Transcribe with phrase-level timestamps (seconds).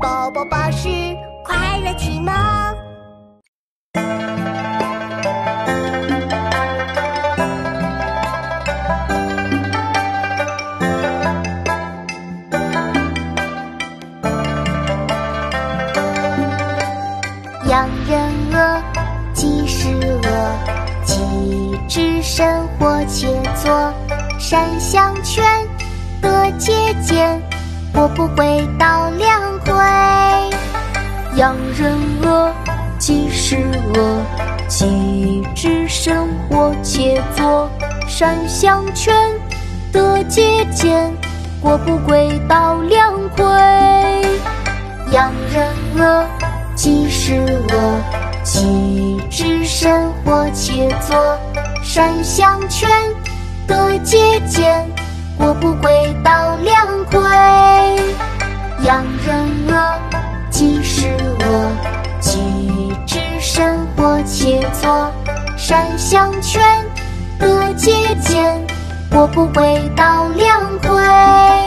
[0.00, 0.88] 宝宝巴士
[1.44, 2.32] 快乐启蒙。
[17.66, 18.18] 养人
[18.52, 18.82] 鹅，
[19.34, 19.88] 即是
[20.22, 20.28] 鹅，
[21.04, 23.26] 鸡之身或切
[23.62, 23.92] 作。
[24.38, 25.44] 山相劝，
[26.22, 27.42] 得节俭，
[27.92, 29.07] 我不会到两回。
[31.38, 32.52] 养人恶，
[32.98, 33.58] 即是
[33.94, 34.20] 恶。
[34.66, 37.70] 己之身活且作
[38.08, 39.14] 善相劝，
[39.92, 41.12] 得皆见。
[41.62, 43.46] 过不贵，道良亏。
[45.12, 46.26] 养人恶，
[46.74, 48.02] 即是恶。
[48.42, 51.38] 己之身活且作
[51.84, 52.90] 善相劝，
[53.64, 54.84] 得皆见。
[55.36, 57.20] 过不贵，道良亏。
[58.82, 59.47] 养人。
[64.24, 65.10] 切作。
[65.56, 66.62] 山相劝，
[67.38, 68.64] 得节俭，
[69.10, 71.57] 我不归到两回。